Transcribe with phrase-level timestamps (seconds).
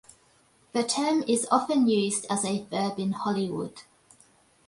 [0.71, 3.83] The term is often used as a verb in Hollywood.